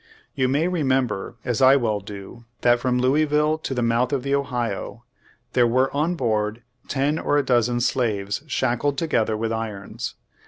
You 0.33 0.47
may 0.47 0.65
remem 0.65 1.05
ber, 1.05 1.35
as 1.45 1.61
I 1.61 1.75
well 1.75 1.99
do, 1.99 2.45
that 2.61 2.79
from 2.79 2.97
Louisville 2.97 3.59
to 3.59 3.73
the 3.75 3.83
mouth 3.83 4.11
of 4.11 4.23
the 4.23 4.33
Ohio 4.33 5.03
there 5.53 5.67
were 5.67 5.95
on 5.95 6.15
board 6.15 6.63
ten 6.87 7.19
or 7.19 7.37
a 7.37 7.45
dozen 7.45 7.81
slaves 7.81 8.41
shackeled 8.47 8.97
together 8.97 9.37
with 9.37 9.51
irons. 9.53 10.15